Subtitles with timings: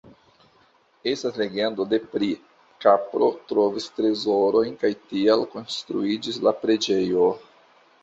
[1.11, 2.31] Estas legendo de pri:
[2.87, 7.33] kapro trovis trezorojn kaj tial konstruiĝis la preĝejo.